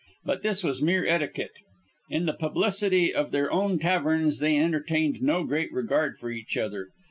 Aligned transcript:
But 0.25 0.41
this 0.41 0.63
was 0.63 0.81
mere 0.81 1.05
etiquette. 1.05 1.51
In 2.09 2.25
the 2.25 2.33
publicity 2.33 3.13
of 3.13 3.29
their 3.29 3.51
own 3.51 3.77
taverns 3.77 4.39
they 4.39 4.57
entertained 4.57 5.21
no 5.21 5.43
great 5.43 5.71
regard 5.71 6.17
for 6.17 6.31
each 6.31 6.57
other. 6.57 6.87